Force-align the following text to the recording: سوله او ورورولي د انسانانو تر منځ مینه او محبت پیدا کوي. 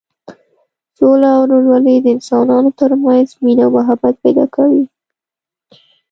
سوله 0.97 1.27
او 1.37 1.41
ورورولي 1.45 1.95
د 2.01 2.05
انسانانو 2.15 2.69
تر 2.79 2.91
منځ 3.03 3.27
مینه 3.43 3.63
او 3.67 3.71
محبت 3.77 4.15
پیدا 4.23 4.45
کوي. 4.55 4.83